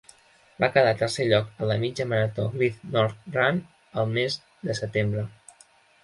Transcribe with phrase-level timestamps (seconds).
[0.61, 3.59] Va quedar tercer lloc a la mitja marató Great North Run
[4.05, 4.39] el mes
[4.71, 5.27] de setembre.